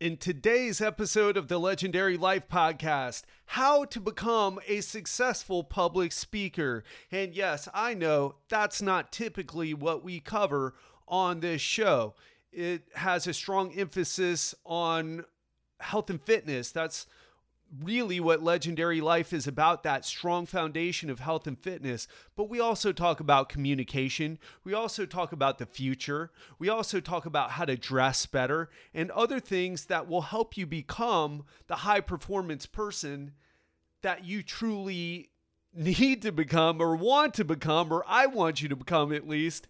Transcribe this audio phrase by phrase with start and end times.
[0.00, 6.84] In today's episode of the Legendary Life Podcast, how to become a successful public speaker.
[7.10, 10.74] And yes, I know that's not typically what we cover
[11.08, 12.14] on this show.
[12.52, 15.24] It has a strong emphasis on
[15.80, 16.70] health and fitness.
[16.70, 17.08] That's
[17.82, 22.08] really what legendary life is about that strong foundation of health and fitness.
[22.36, 24.38] But we also talk about communication.
[24.64, 26.30] We also talk about the future.
[26.58, 30.66] We also talk about how to dress better and other things that will help you
[30.66, 33.32] become the high performance person
[34.02, 35.30] that you truly
[35.74, 39.68] need to become or want to become or I want you to become at least.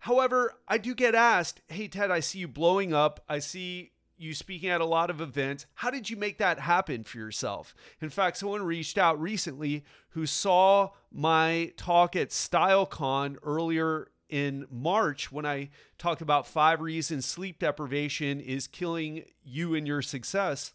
[0.00, 3.24] However I do get asked hey Ted I see you blowing up.
[3.28, 5.66] I see you speaking at a lot of events.
[5.74, 7.74] How did you make that happen for yourself?
[8.00, 15.32] In fact, someone reached out recently who saw my talk at StyleCon earlier in March
[15.32, 20.72] when I talked about five reasons sleep deprivation is killing you and your success.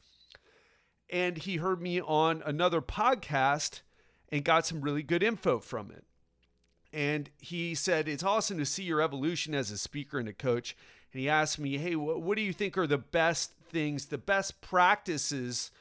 [1.10, 3.82] And he heard me on another podcast
[4.30, 6.06] and got some really good info from it.
[6.92, 10.76] And he said, It's awesome to see your evolution as a speaker and a coach
[11.14, 14.62] and he asked me, "Hey, what do you think are the best things, the best
[14.62, 15.72] practices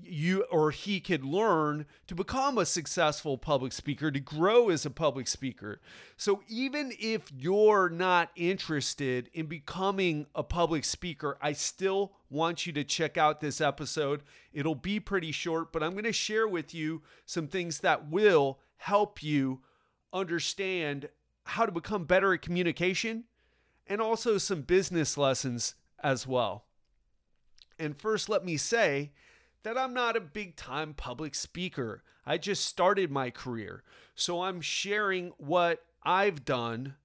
[0.00, 4.90] you or he could learn to become a successful public speaker, to grow as a
[4.90, 5.80] public speaker?"
[6.16, 12.72] So even if you're not interested in becoming a public speaker, I still want you
[12.74, 14.22] to check out this episode.
[14.52, 18.60] It'll be pretty short, but I'm going to share with you some things that will
[18.76, 19.62] help you
[20.12, 21.08] understand
[21.44, 23.24] how to become better at communication
[23.88, 26.64] and also some business lessons as well.
[27.78, 29.12] And first, let me say
[29.62, 32.02] that I'm not a big time public speaker.
[32.26, 33.82] I just started my career.
[34.14, 36.96] So I'm sharing what I've done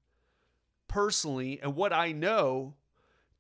[0.87, 2.75] personally and what I know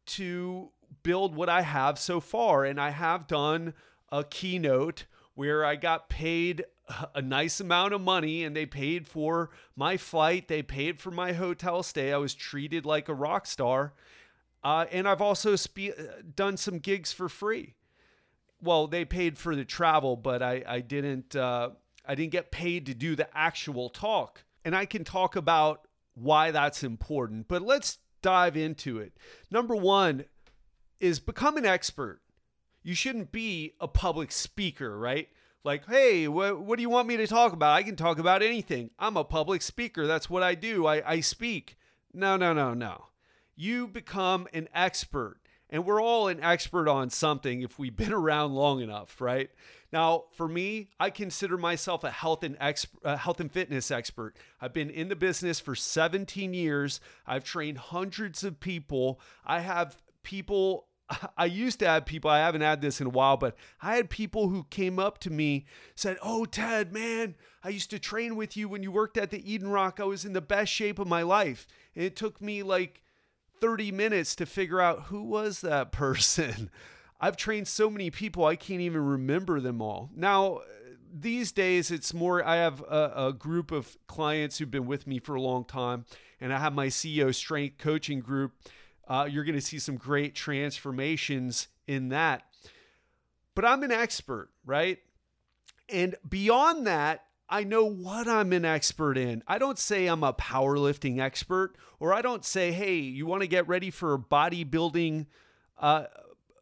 [0.05, 0.69] to
[1.03, 2.65] build what I have so far.
[2.65, 3.73] And I have done
[4.11, 5.05] a keynote
[5.35, 6.65] where I got paid
[7.15, 11.33] a nice amount of money and they paid for my flight, they paid for my
[11.33, 12.11] hotel stay.
[12.11, 13.93] I was treated like a rock star.
[14.63, 15.97] Uh, and I've also spe-
[16.35, 17.75] done some gigs for free.
[18.61, 21.71] Well, they paid for the travel, but I, I didn't uh,
[22.05, 24.43] I didn't get paid to do the actual talk.
[24.63, 27.49] And I can talk about why that's important.
[27.49, 29.13] But let's dive into it.
[29.51, 30.25] Number one
[31.01, 32.21] is become an expert.
[32.83, 35.29] You shouldn't be a public speaker, right?
[35.63, 37.75] Like, hey, what, what do you want me to talk about?
[37.75, 38.89] I can talk about anything.
[38.99, 40.05] I'm a public speaker.
[40.05, 40.85] That's what I do.
[40.85, 41.77] I, I speak.
[42.13, 43.05] No, no, no, no.
[43.55, 45.37] You become an expert.
[45.69, 49.49] And we're all an expert on something if we've been around long enough, right?
[49.91, 54.35] Now, for me, I consider myself a health and exp- health and fitness expert.
[54.59, 56.99] I've been in the business for 17 years.
[57.25, 59.19] I've trained hundreds of people.
[59.45, 60.87] I have people
[61.37, 64.09] I used to have people, I haven't had this in a while, but I had
[64.09, 65.65] people who came up to me,
[65.95, 69.51] said, Oh, Ted, man, I used to train with you when you worked at the
[69.51, 69.99] Eden Rock.
[69.99, 71.67] I was in the best shape of my life.
[71.95, 73.01] And it took me like
[73.61, 76.69] 30 minutes to figure out who was that person.
[77.21, 80.09] I've trained so many people, I can't even remember them all.
[80.13, 80.59] Now,
[81.13, 85.19] these days, it's more, I have a, a group of clients who've been with me
[85.19, 86.05] for a long time,
[86.41, 88.51] and I have my CEO strength coaching group
[89.13, 92.41] uh, you're going to see some great transformations in that.
[93.53, 94.97] But I'm an expert, right?
[95.87, 99.43] And beyond that, I know what I'm an expert in.
[99.47, 103.47] I don't say I'm a powerlifting expert, or I don't say, hey, you want to
[103.47, 105.27] get ready for bodybuilding
[105.77, 106.05] uh,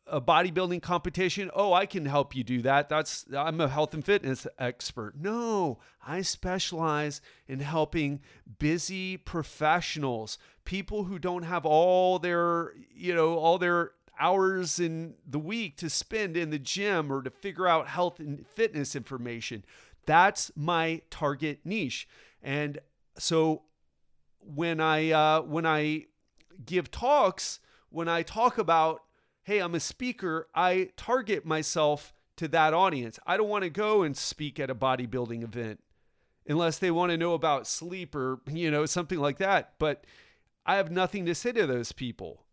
[0.07, 2.89] a bodybuilding competition, oh, I can help you do that.
[2.89, 5.13] That's I'm a health and fitness expert.
[5.17, 8.21] No, I specialize in helping
[8.59, 15.39] busy professionals, people who don't have all their, you know, all their hours in the
[15.39, 19.63] week to spend in the gym or to figure out health and fitness information.
[20.05, 22.07] That's my target niche.
[22.41, 22.79] And
[23.17, 23.63] so
[24.39, 26.05] when I uh, when I
[26.65, 29.03] give talks, when I talk about
[29.51, 33.19] hey, I'm a speaker, I target myself to that audience.
[33.27, 35.81] I don't want to go and speak at a bodybuilding event
[36.47, 39.73] unless they want to know about sleep or, you know, something like that.
[39.77, 40.05] But
[40.65, 42.45] I have nothing to say to those people.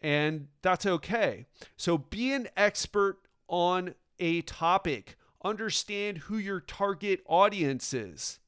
[0.00, 1.46] And that's okay.
[1.76, 3.18] So be an expert
[3.48, 8.38] on a topic, understand who your target audience is.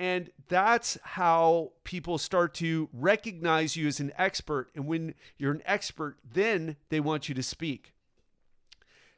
[0.00, 4.70] And that's how people start to recognize you as an expert.
[4.74, 7.92] And when you're an expert, then they want you to speak.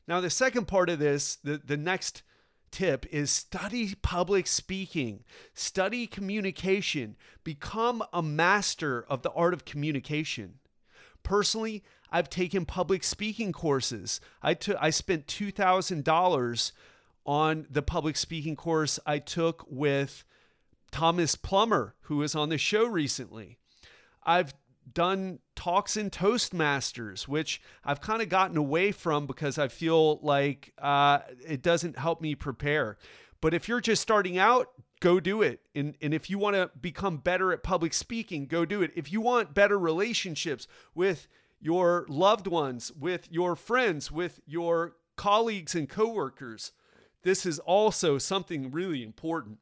[0.09, 2.25] Now, the second part of this, the, the next
[2.73, 5.23] tip is study public speaking,
[5.55, 7.15] study communication,
[7.45, 10.55] become a master of the art of communication.
[11.23, 14.21] Personally, I've taken public speaking courses.
[14.43, 16.73] I took I spent $2,000
[17.25, 20.25] on the public speaking course I took with
[20.93, 23.59] Thomas Plummer, who was on the show recently.
[24.25, 24.55] I've
[24.93, 30.73] done talks in Toastmasters, which I've kind of gotten away from because I feel like
[30.79, 32.99] uh, it doesn't help me prepare.
[33.41, 34.69] But if you're just starting out,
[35.01, 35.61] go do it.
[35.75, 38.93] And, and if you want to become better at public speaking, go do it.
[38.95, 41.27] If you want better relationships with
[41.61, 46.73] your loved ones, with your friends, with your colleagues and coworkers,
[47.23, 49.59] this is also something really important.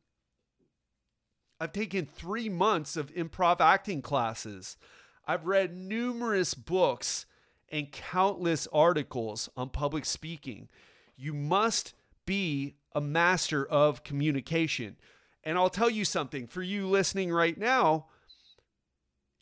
[1.61, 4.79] I've taken three months of improv acting classes.
[5.27, 7.27] I've read numerous books
[7.71, 10.69] and countless articles on public speaking.
[11.17, 14.97] You must be a master of communication.
[15.45, 18.07] And I'll tell you something for you listening right now,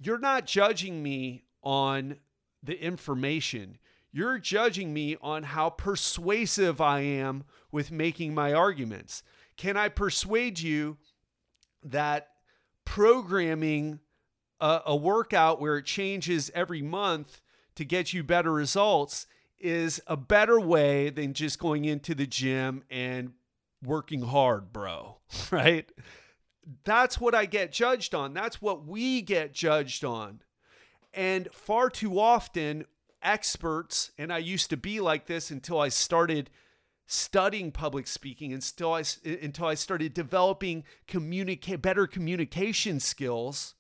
[0.01, 2.17] you're not judging me on
[2.63, 3.79] the information.
[4.11, 9.23] You're judging me on how persuasive I am with making my arguments.
[9.57, 10.97] Can I persuade you
[11.91, 12.29] that
[12.85, 14.01] programming
[14.61, 17.41] a, a workout where it changes every month
[17.77, 19.27] to get you better results
[19.59, 23.33] is a better way than just going into the gym and
[23.85, 25.17] working hard, bro.
[25.51, 25.91] Right?
[26.85, 28.35] That's what I get judged on.
[28.35, 30.41] That's what we get judged on.
[31.15, 32.85] And far too often,
[33.23, 36.51] experts, and I used to be like this until I started
[37.09, 43.75] studying public speaking and until I, until I started developing communicate better communication skills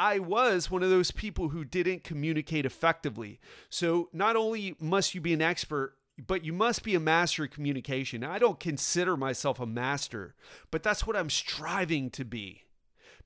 [0.00, 3.38] I was one of those people who didn't communicate effectively.
[3.68, 5.94] So not only must you be an expert,
[6.26, 8.24] but you must be a master of communication.
[8.24, 10.34] I don't consider myself a master,
[10.70, 12.62] but that's what I'm striving to be.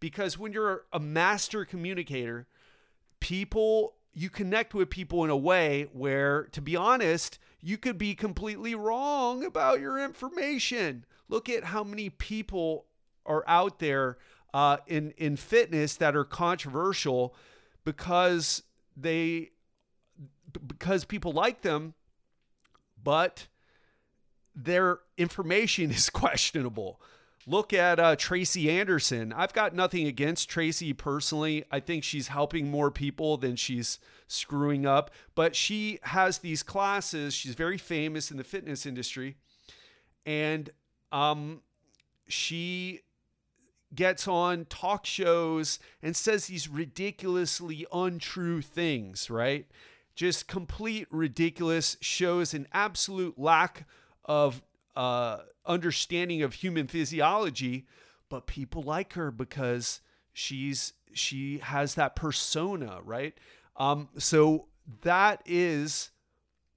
[0.00, 2.48] Because when you're a master communicator,
[3.20, 8.14] people, you connect with people in a way where, to be honest, you could be
[8.14, 11.06] completely wrong about your information.
[11.30, 12.84] Look at how many people
[13.24, 14.18] are out there
[14.52, 17.34] uh, in in fitness that are controversial
[17.82, 18.62] because
[18.94, 19.50] they
[20.66, 21.94] because people like them,
[23.02, 23.48] but
[24.54, 27.00] their information is questionable.
[27.46, 29.32] Look at uh, Tracy Anderson.
[29.32, 31.64] I've got nothing against Tracy personally.
[31.70, 35.10] I think she's helping more people than she's screwing up.
[35.34, 37.34] But she has these classes.
[37.34, 39.36] She's very famous in the fitness industry,
[40.24, 40.70] and
[41.12, 41.60] um,
[42.28, 43.00] she
[43.94, 49.66] gets on talk shows and says these ridiculously untrue things, right?
[50.14, 53.86] Just complete ridiculous, shows an absolute lack
[54.24, 54.62] of
[54.96, 57.86] uh, understanding of human physiology,
[58.28, 60.00] but people like her because
[60.32, 63.34] she's she has that persona, right?
[63.76, 64.66] Um, so
[65.02, 66.10] that is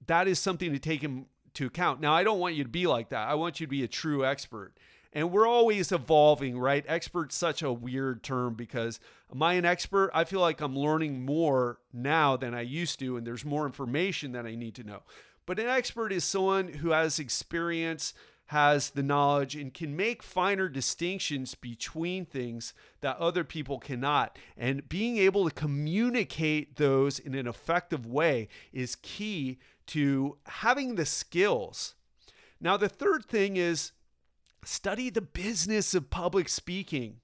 [0.06, 2.00] that is something to take into account.
[2.00, 3.28] Now, I don't want you to be like that.
[3.28, 4.74] I want you to be a true expert.
[5.12, 6.84] And we're always evolving, right?
[6.86, 9.00] Expert's such a weird term because
[9.32, 10.10] am I an expert?
[10.12, 14.32] I feel like I'm learning more now than I used to, and there's more information
[14.32, 15.02] that I need to know.
[15.48, 18.12] But an expert is someone who has experience,
[18.48, 24.38] has the knowledge, and can make finer distinctions between things that other people cannot.
[24.58, 31.06] And being able to communicate those in an effective way is key to having the
[31.06, 31.94] skills.
[32.60, 33.92] Now, the third thing is
[34.66, 37.20] study the business of public speaking.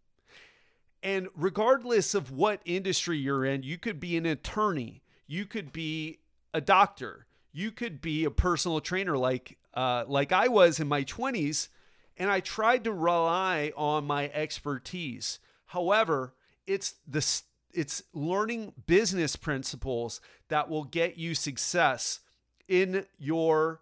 [1.03, 6.21] And regardless of what industry you're in, you could be an attorney, you could be
[6.55, 11.05] a doctor, you could be a personal trainer like uh, like I was in my
[11.05, 11.69] 20s,
[12.17, 15.39] and I tried to rely on my expertise.
[15.67, 16.35] However,
[16.67, 17.25] it's the
[17.73, 22.21] it's learning business principles that will get you success
[22.69, 23.81] in your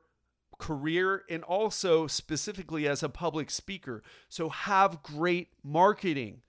[0.59, 4.02] career and also specifically as a public speaker.
[4.29, 6.43] So have great marketing.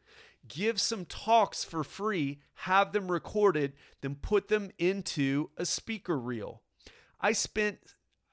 [0.48, 6.63] Give some talks for free, have them recorded, then put them into a speaker reel.
[7.24, 7.80] I spent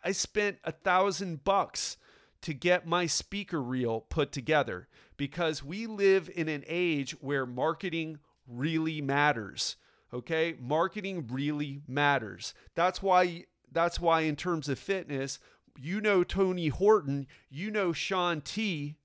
[0.02, 1.96] I spent a thousand bucks
[2.42, 8.18] to get my speaker reel put together because we live in an age where marketing
[8.46, 9.76] really matters.
[10.12, 10.56] Okay?
[10.58, 12.52] Marketing really matters.
[12.74, 15.38] That's why that's why in terms of fitness,
[15.78, 18.96] you know Tony Horton, you know Shaun T,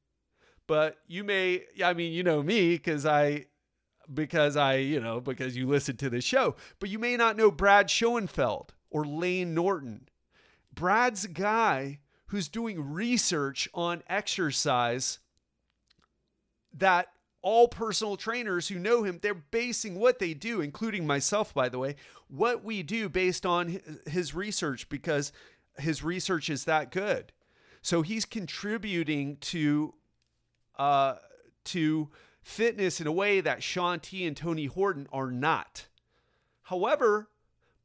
[0.65, 3.45] but you may I mean you know me cuz I
[4.13, 7.49] because I, you know, because you listen to the show, but you may not know
[7.49, 10.07] Brad Schoenfeld or Layne Norton.
[10.73, 15.19] Brad's guy who's doing research on exercise
[16.73, 17.09] that
[17.41, 21.77] all personal trainers who know him, they're basing what they do, including myself, by the
[21.77, 21.97] way,
[22.29, 25.33] what we do based on his research because
[25.77, 27.33] his research is that good.
[27.81, 29.93] So he's contributing to
[30.79, 31.15] uh,
[31.65, 32.09] to
[32.41, 35.87] fitness in a way that Shaun T and Tony Horton are not.
[36.63, 37.27] However,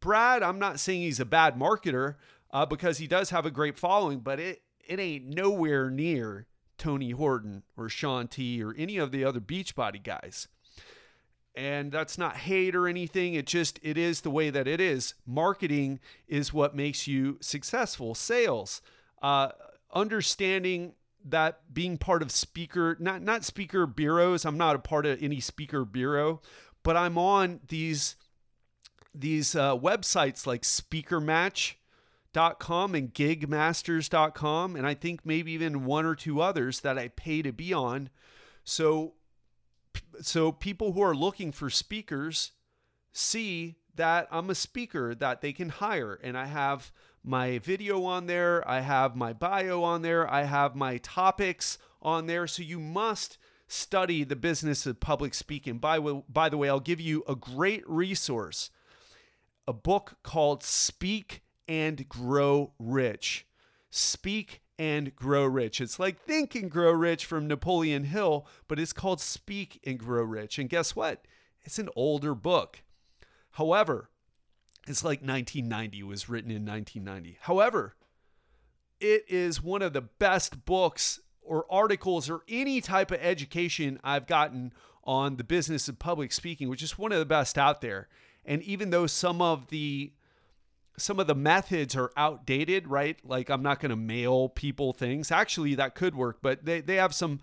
[0.01, 2.17] Brad, I'm not saying he's a bad marketer
[2.51, 6.47] uh, because he does have a great following, but it it ain't nowhere near
[6.79, 10.49] Tony Horton or Shaun T or any of the other Beachbody guys.
[11.55, 13.35] And that's not hate or anything.
[13.35, 15.15] It just it is the way that it is.
[15.27, 18.15] Marketing is what makes you successful.
[18.15, 18.81] Sales,
[19.21, 19.51] uh,
[19.93, 24.45] understanding that being part of speaker not not speaker bureaus.
[24.45, 26.41] I'm not a part of any speaker bureau,
[26.83, 28.17] but I'm on these
[29.15, 31.79] these uh, websites like Speaker Match
[32.33, 37.43] com and gigmasters.com and I think maybe even one or two others that I pay
[37.43, 38.11] to be on.
[38.65, 39.15] So
[40.23, 42.53] so people who are looking for speakers
[43.13, 46.93] see that I'm a speaker that they can hire and I have
[47.25, 52.27] my video on there, I have my bio on there, I have my topics on
[52.27, 52.47] there.
[52.47, 53.37] So you must
[53.67, 55.79] study the business of public speaking.
[55.79, 58.71] By, by the way, I'll give you a great resource
[59.67, 63.47] a book called Speak and Grow Rich.
[63.91, 65.81] Speak and Grow Rich.
[65.81, 70.23] It's like Think and Grow Rich from Napoleon Hill, but it's called Speak and Grow
[70.23, 70.59] Rich.
[70.59, 71.27] And guess what?
[71.63, 72.83] It's an older book.
[73.53, 74.11] However,
[74.89, 77.39] it's like 1990 was written in 1990.
[77.43, 77.95] However,
[79.01, 84.27] it is one of the best books or articles or any type of education I've
[84.27, 84.73] gotten
[85.05, 88.09] on the business of public speaking, which is one of the best out there.
[88.45, 90.13] And even though some of the
[90.97, 93.19] some of the methods are outdated, right?
[93.25, 95.31] Like I'm not going to mail people things.
[95.31, 97.41] Actually, that could work, but they, they have some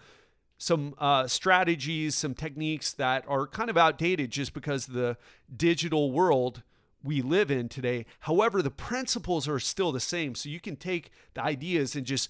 [0.59, 5.17] some uh, strategies, some techniques that are kind of outdated just because the
[5.55, 6.63] digital world
[7.03, 8.05] we live in today.
[8.21, 10.33] However, the principles are still the same.
[10.33, 12.29] So you can take the ideas and just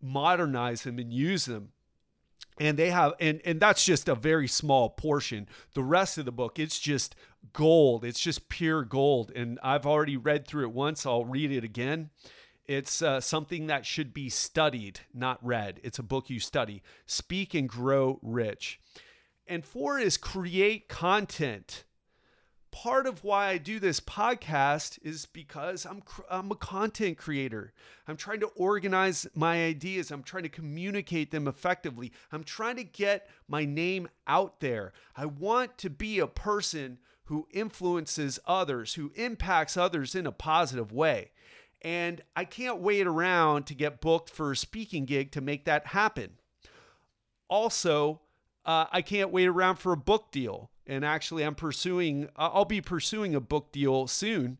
[0.00, 1.70] modernize them and use them
[2.58, 5.48] and they have and and that's just a very small portion.
[5.74, 7.14] The rest of the book it's just
[7.52, 8.04] gold.
[8.04, 9.32] It's just pure gold.
[9.34, 11.06] And i've already read through it once.
[11.06, 12.10] I'll read it again.
[12.66, 15.80] It's uh, something that should be studied not read.
[15.82, 16.82] It's a book you study.
[17.06, 18.80] Speak and grow rich.
[19.46, 21.84] And four is create content
[22.74, 27.72] part of why I do this podcast is because I'm I'm a content creator.
[28.08, 30.10] I'm trying to organize my ideas.
[30.10, 32.12] I'm trying to communicate them effectively.
[32.32, 34.92] I'm trying to get my name out there.
[35.16, 40.90] I want to be a person who influences others, who impacts others in a positive
[40.90, 41.30] way.
[41.80, 45.86] And I can't wait around to get booked for a speaking gig to make that
[45.86, 46.32] happen.
[47.48, 48.20] Also,
[48.66, 52.80] uh, I can't wait around for a book deal and actually i'm pursuing i'll be
[52.80, 54.58] pursuing a book deal soon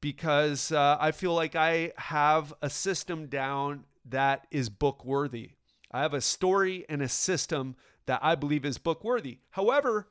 [0.00, 5.50] because uh, i feel like i have a system down that is book worthy.
[5.90, 7.76] I have a story and a system
[8.06, 9.38] that i believe is book worthy.
[9.50, 10.08] However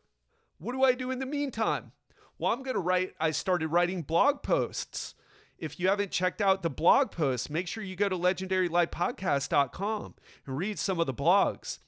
[0.60, 1.91] what do i do in the meantime?
[2.38, 5.15] Well i'm going to write i started writing blog posts.
[5.58, 10.15] If you haven't checked out the blog posts make sure you go to legendarylifepodcast.com
[10.46, 11.79] and read some of the blogs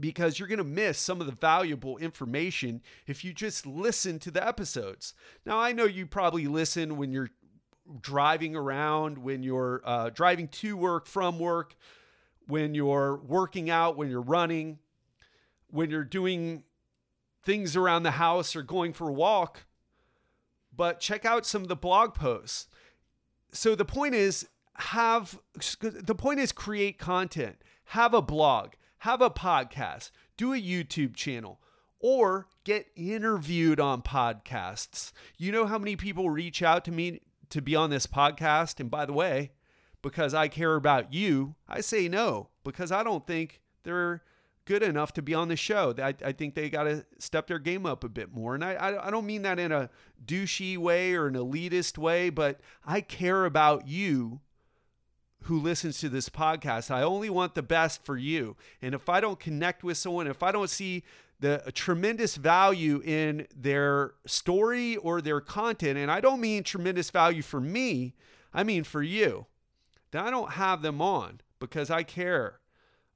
[0.00, 4.30] because you're going to miss some of the valuable information if you just listen to
[4.30, 5.14] the episodes.
[5.44, 7.30] Now, I know you probably listen when you're
[8.00, 11.74] driving around, when you're uh, driving to work, from work,
[12.46, 14.78] when you're working out, when you're running,
[15.68, 16.64] when you're doing
[17.44, 19.64] things around the house or going for a walk.
[20.74, 22.68] But check out some of the blog posts.
[23.52, 25.38] So the point is, have
[25.80, 31.58] the point is create content, have a blog have a podcast, do a YouTube channel,
[32.00, 35.12] or get interviewed on podcasts.
[35.38, 38.78] You know how many people reach out to me to be on this podcast?
[38.78, 39.52] And by the way,
[40.02, 44.22] because I care about you, I say no because I don't think they're
[44.66, 45.94] good enough to be on the show.
[45.98, 48.54] I, I think they got to step their game up a bit more.
[48.54, 49.88] And I, I don't mean that in a
[50.24, 54.40] douchey way or an elitist way, but I care about you
[55.44, 56.90] who listens to this podcast.
[56.90, 58.56] I only want the best for you.
[58.82, 61.02] And if I don't connect with someone, if I don't see
[61.40, 67.42] the tremendous value in their story or their content, and I don't mean tremendous value
[67.42, 68.14] for me,
[68.52, 69.46] I mean for you,
[70.10, 72.60] then I don't have them on because I care.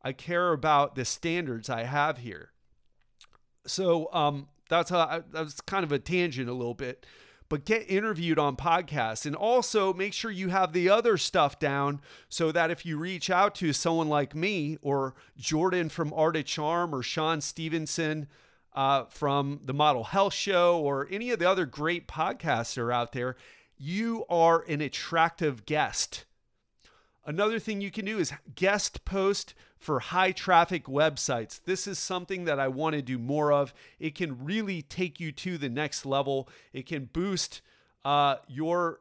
[0.03, 2.53] I care about the standards I have here.
[3.67, 7.07] So um, that's how I, that's kind of a tangent a little bit.
[7.55, 9.25] But get interviewed on podcasts.
[9.25, 13.31] And also make sure you have the other stuff down so that if you reach
[13.31, 18.27] out to someone like me or Jordan from Art of Charm or Shawn Stevenson
[18.75, 22.91] uh, from the Model Health Show or any of the other great podcasts that are
[22.91, 23.37] out there,
[23.79, 26.25] you are an attractive guest.
[27.25, 31.61] Another thing you can do is guest post for high traffic websites.
[31.63, 33.75] This is something that I want to do more of.
[34.01, 36.49] It can really take you to the next level.
[36.73, 37.61] It can boost
[38.03, 39.01] uh, your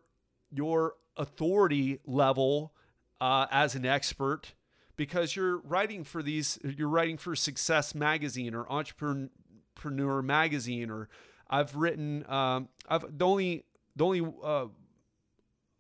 [0.52, 2.74] your authority level
[3.22, 4.56] uh, as an expert
[4.98, 6.60] because you're writing for these.
[6.64, 11.08] You're writing for Success Magazine or Entrepreneur Magazine, or
[11.50, 12.30] I've written.
[12.30, 13.64] Um, I've the only
[13.96, 14.66] the only uh,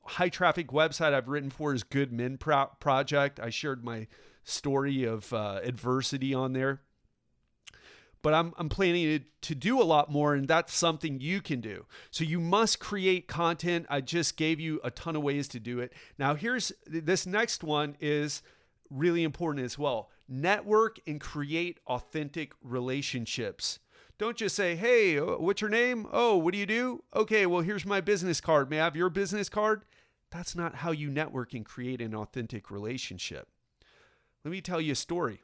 [0.05, 3.41] high traffic website I've written for is Good Men Pro- Project.
[3.41, 4.07] I shared my
[4.43, 6.81] story of uh, adversity on there.
[8.21, 11.59] But I'm, I'm planning to, to do a lot more, and that's something you can
[11.59, 11.85] do.
[12.09, 13.85] So you must create content.
[13.89, 15.91] I just gave you a ton of ways to do it.
[16.17, 18.41] Now, here's this next one is
[18.89, 23.79] really important as well network and create authentic relationships.
[24.17, 26.07] Don't just say, hey, uh, what's your name?
[26.11, 27.03] Oh, what do you do?
[27.13, 28.69] Okay, well, here's my business card.
[28.69, 29.83] May I have your business card?
[30.31, 33.49] That's not how you network and create an authentic relationship.
[34.43, 35.41] Let me tell you a story.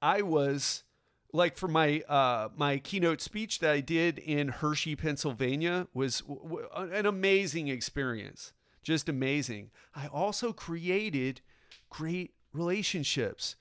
[0.00, 0.84] I was
[1.32, 6.40] like for my uh, my keynote speech that I did in Hershey, Pennsylvania was w-
[6.42, 8.52] w- an amazing experience.
[8.82, 9.70] Just amazing.
[9.94, 11.40] I also created
[11.90, 13.56] great relationships.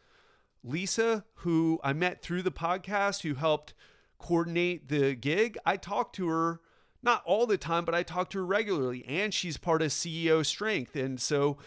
[0.64, 3.74] Lisa, who I met through the podcast, who helped
[4.20, 6.62] coordinate the gig, I talked to her
[7.02, 10.46] not all the time, but I talk to her regularly, and she's part of CEO
[10.46, 11.58] Strength, and so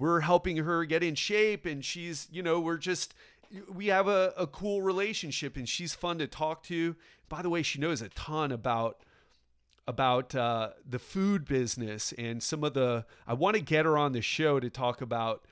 [0.00, 3.14] we're helping her get in shape, and she's you know we're just
[3.72, 6.96] we have a, a cool relationship, and she's fun to talk to.
[7.28, 9.02] By the way, she knows a ton about
[9.86, 13.04] about uh, the food business and some of the.
[13.26, 15.44] I want to get her on the show to talk about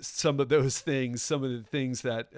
[0.00, 2.28] some of those things, some of the things that,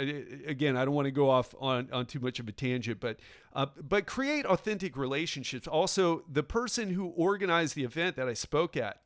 [0.46, 3.18] again, I don't want to go off on, on too much of a tangent, but
[3.54, 5.66] uh, but create authentic relationships.
[5.66, 9.00] Also, the person who organized the event that I spoke at,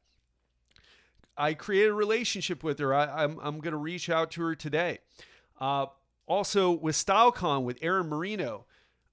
[1.40, 2.92] I created a relationship with her.
[2.92, 4.98] I, am I'm, I'm going to reach out to her today.
[5.58, 5.86] Uh,
[6.26, 8.66] also, with StyleCon with Aaron Marino,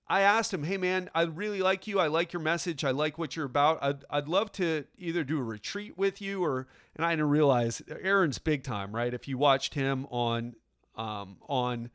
[0.09, 1.99] I asked him, hey man, I really like you.
[1.99, 2.83] I like your message.
[2.83, 3.79] I like what you're about.
[3.81, 7.81] I'd, I'd love to either do a retreat with you or, and I didn't realize
[7.89, 9.13] Aaron's big time, right?
[9.13, 10.55] If you watched him on,
[10.95, 11.91] um, on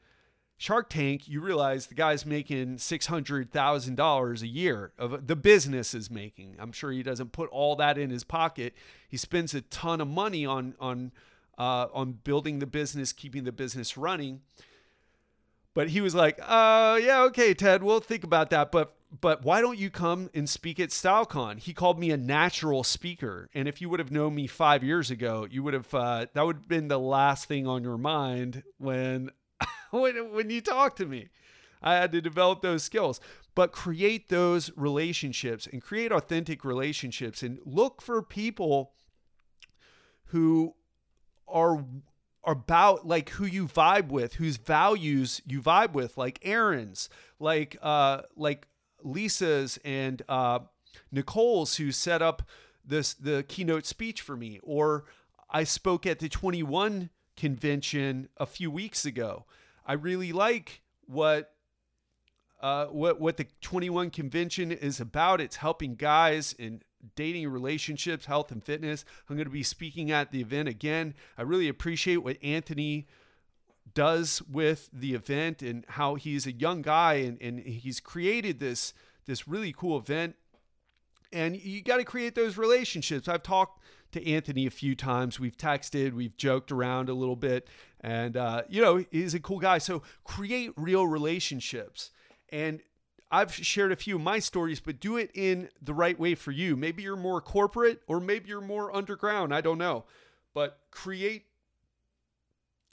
[0.62, 6.54] Shark Tank, you realize the guy's making $600,000 a year of the business is making.
[6.60, 8.72] I'm sure he doesn't put all that in his pocket.
[9.08, 11.10] He spends a ton of money on, on,
[11.58, 14.42] uh, on building the business, keeping the business running
[15.74, 18.70] but he was like, uh, yeah, okay, Ted, we'll think about that.
[18.70, 21.58] But but why don't you come and speak at StyleCon?
[21.58, 23.50] He called me a natural speaker.
[23.54, 26.46] And if you would have known me five years ago, you would have uh, that
[26.46, 29.30] would have been the last thing on your mind when
[30.00, 31.28] when when you talk to me.
[31.84, 33.20] I had to develop those skills.
[33.54, 38.92] But create those relationships and create authentic relationships and look for people
[40.26, 40.74] who
[41.46, 41.84] are
[42.46, 48.22] about like who you vibe with, whose values you vibe with, like Aaron's, like uh
[48.36, 48.68] like
[49.02, 50.60] Lisa's and uh
[51.10, 52.42] Nicole's who set up
[52.84, 55.04] this the keynote speech for me or
[55.50, 59.44] I spoke at the 21 convention a few weeks ago.
[59.86, 61.54] I really like what
[62.60, 65.40] uh, what what the 21 convention is about.
[65.40, 66.82] It's helping guys in
[67.16, 69.04] dating relationships, health, and fitness.
[69.28, 71.14] I'm going to be speaking at the event again.
[71.36, 73.08] I really appreciate what Anthony
[73.94, 78.94] does with the event and how he's a young guy and, and he's created this
[79.26, 80.36] this really cool event.
[81.32, 83.28] And you got to create those relationships.
[83.28, 85.40] I've talked to Anthony a few times.
[85.40, 87.68] We've texted, we've joked around a little bit,
[88.00, 89.78] and uh, you know he's a cool guy.
[89.78, 92.10] So create real relationships
[92.52, 92.80] and
[93.30, 96.50] I've shared a few of my stories, but do it in the right way for
[96.50, 96.76] you.
[96.76, 99.54] Maybe you're more corporate or maybe you're more underground.
[99.54, 100.04] I don't know.
[100.52, 101.46] But create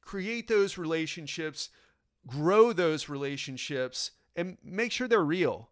[0.02, 1.69] create those relationships,
[2.25, 5.69] grow those relationships and make sure they're real.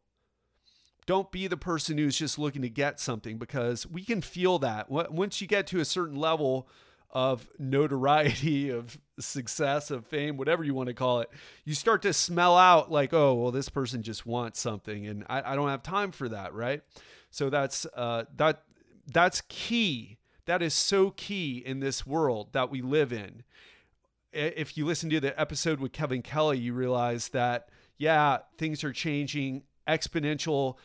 [1.08, 4.91] Don't be the person who's just looking to get something because we can feel that.
[4.91, 6.67] Once you get to a certain level,
[7.12, 11.30] of notoriety, of success, of fame, whatever you want to call it,
[11.65, 15.54] you start to smell out like, oh, well, this person just wants something, and I,
[15.54, 16.82] I don't have time for that, right?
[17.32, 18.63] So that's uh, that
[19.12, 20.17] that's key.
[20.46, 23.43] That is so key in this world that we live in.
[24.32, 28.93] If you listen to the episode with Kevin Kelly, you realize that yeah, things are
[28.93, 30.76] changing exponential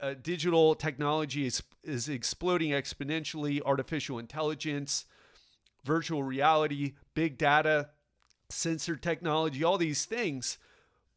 [0.00, 5.06] uh, digital technology is, is exploding exponentially, artificial intelligence,
[5.84, 7.90] virtual reality, big data,
[8.48, 10.58] sensor technology, all these things.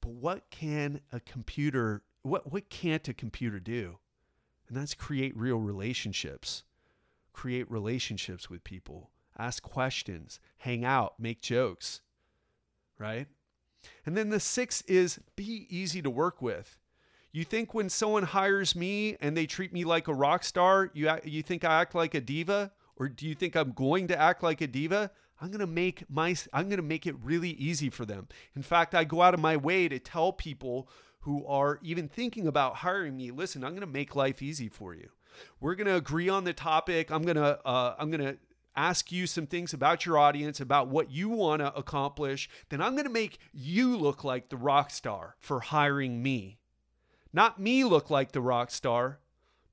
[0.01, 3.97] But what can a computer, what, what can't a computer do?
[4.67, 6.63] And that's create real relationships,
[7.33, 12.01] create relationships with people, ask questions, hang out, make jokes,
[12.97, 13.27] right?
[14.05, 16.77] And then the sixth is be easy to work with.
[17.31, 21.11] You think when someone hires me and they treat me like a rock star, you
[21.23, 24.41] you think I act like a diva, or do you think I'm going to act
[24.41, 25.11] like a diva?
[25.41, 28.27] I'm going to make my I'm going to make it really easy for them.
[28.55, 30.89] In fact, I go out of my way to tell people
[31.21, 34.95] who are even thinking about hiring me, listen, I'm going to make life easy for
[34.95, 35.09] you.
[35.59, 37.11] We're going to agree on the topic.
[37.11, 38.37] I'm going to uh, I'm going to
[38.75, 42.49] ask you some things about your audience, about what you want to accomplish.
[42.69, 46.57] Then I'm going to make you look like the rock star for hiring me.
[47.31, 49.19] Not me look like the rock star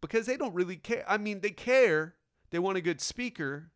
[0.00, 1.04] because they don't really care.
[1.08, 2.14] I mean, they care.
[2.50, 3.72] They want a good speaker,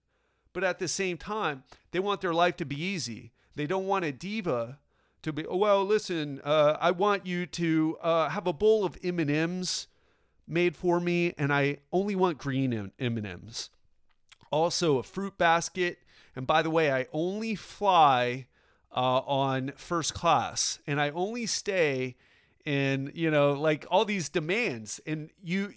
[0.52, 3.32] but at the same time, they want their life to be easy.
[3.56, 4.78] They don't want a diva
[5.22, 5.46] to be.
[5.46, 9.30] Oh, well, listen, uh, I want you to uh, have a bowl of M and
[9.30, 9.88] M's
[10.46, 13.70] made for me, and I only want green M and M's.
[14.52, 15.98] Also, a fruit basket.
[16.36, 18.46] And by the way, I only fly
[18.94, 22.16] uh, on first class, and I only stay
[22.66, 25.72] in you know like all these demands and you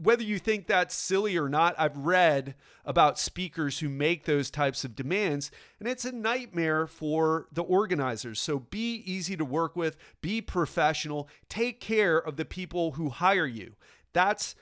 [0.00, 4.84] whether you think that's silly or not, I've read about speakers who make those types
[4.84, 8.40] of demands, and it's a nightmare for the organizers.
[8.40, 13.46] So be easy to work with, be professional, take care of the people who hire
[13.46, 13.74] you.
[14.12, 14.54] That's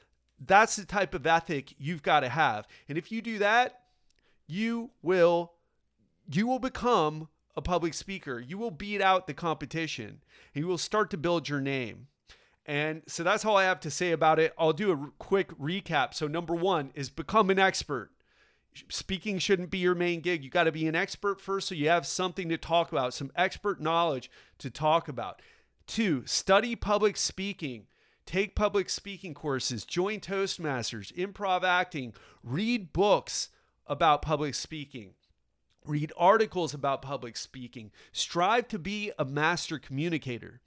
[0.42, 2.66] that's the type of ethic you've got to have.
[2.88, 3.80] And if you do that,
[4.46, 5.52] you will
[6.32, 8.40] you will become a public speaker.
[8.40, 10.22] You will beat out the competition.
[10.54, 12.08] You will start to build your name.
[12.66, 14.54] And so that's all I have to say about it.
[14.58, 16.14] I'll do a quick recap.
[16.14, 18.10] So, number one is become an expert.
[18.88, 20.44] Speaking shouldn't be your main gig.
[20.44, 23.32] You got to be an expert first so you have something to talk about, some
[23.34, 25.42] expert knowledge to talk about.
[25.86, 27.86] Two, study public speaking.
[28.26, 33.48] Take public speaking courses, join Toastmasters, improv acting, read books
[33.88, 35.14] about public speaking.
[35.86, 37.90] Read articles about public speaking.
[38.12, 40.60] Strive to be a master communicator.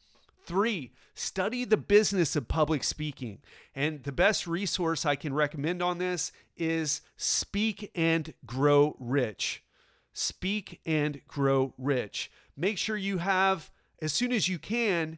[0.45, 3.39] Three, study the business of public speaking.
[3.75, 9.63] And the best resource I can recommend on this is Speak and Grow Rich.
[10.11, 12.31] Speak and Grow Rich.
[12.57, 13.71] Make sure you have,
[14.01, 15.17] as soon as you can,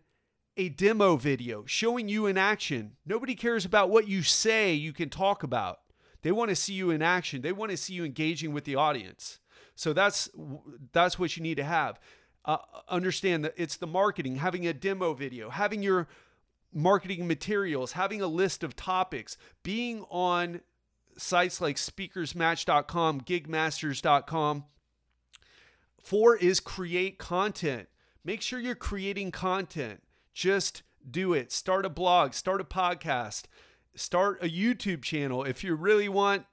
[0.58, 2.96] a demo video showing you in action.
[3.06, 5.80] Nobody cares about what you say you can talk about.
[6.22, 7.42] They want to see you in action.
[7.42, 9.40] They want to see you engaging with the audience.
[9.76, 10.30] So that's
[10.94, 12.00] that's what you need to have
[12.46, 12.58] uh,
[12.88, 16.08] understand that it's the marketing, having a demo video, having your
[16.72, 20.62] marketing materials, having a list of topics, being on
[21.18, 24.66] sites like speakersmatch.com, gigmasters.com.
[26.02, 27.88] Four is create content.
[28.24, 30.04] Make sure you're creating content.
[30.34, 31.52] Just do it.
[31.52, 33.44] Start a blog, start a podcast,
[33.96, 35.44] start a YouTube channel.
[35.44, 36.46] If you really want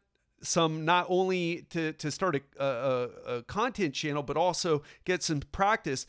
[0.42, 5.40] some not only to, to start a, a, a content channel, but also get some
[5.40, 6.06] practice.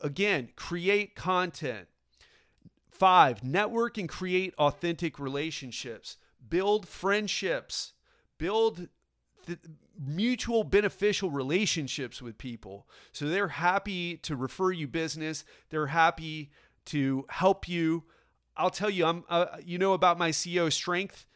[0.00, 1.88] Again, create content.
[2.88, 6.16] Five, network and create authentic relationships.
[6.48, 7.92] Build friendships.
[8.38, 8.88] Build
[9.46, 9.58] th-
[9.98, 12.86] mutual beneficial relationships with people.
[13.12, 15.44] So they're happy to refer you business.
[15.70, 16.50] They're happy
[16.86, 18.04] to help you.
[18.56, 21.26] I'll tell you, I'm, uh, you know about my CEO strength.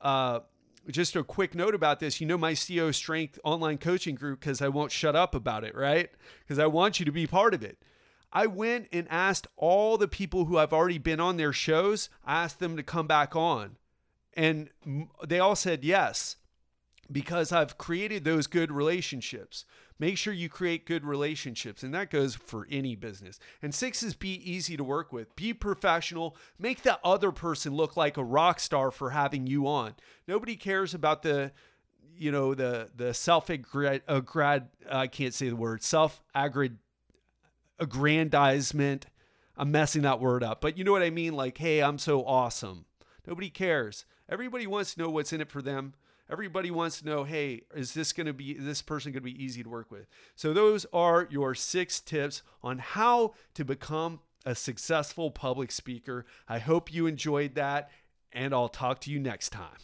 [0.00, 0.40] Uh,
[0.88, 2.20] just a quick note about this.
[2.20, 5.74] You know my CEO Strength online coaching group because I won't shut up about it,
[5.74, 6.10] right?
[6.40, 7.78] Because I want you to be part of it.
[8.32, 12.44] I went and asked all the people who I've already been on their shows, I
[12.44, 13.76] asked them to come back on.
[14.34, 14.70] And
[15.26, 16.36] they all said yes
[17.10, 19.64] because I've created those good relationships.
[20.00, 23.38] Make sure you create good relationships, and that goes for any business.
[23.60, 27.98] And six is be easy to work with, be professional, make the other person look
[27.98, 29.94] like a rock star for having you on.
[30.26, 31.52] Nobody cares about the
[32.16, 36.22] you know the the self aggrad I can't say the word self
[37.78, 39.06] aggrandizement.
[39.54, 41.34] I'm messing that word up, but you know what I mean.
[41.34, 42.86] Like, hey, I'm so awesome.
[43.26, 44.06] Nobody cares.
[44.30, 45.92] Everybody wants to know what's in it for them.
[46.30, 49.42] Everybody wants to know, hey, is this going to be this person going to be
[49.42, 50.06] easy to work with?
[50.36, 56.24] So those are your six tips on how to become a successful public speaker.
[56.48, 57.90] I hope you enjoyed that
[58.32, 59.76] and I'll talk to you next time.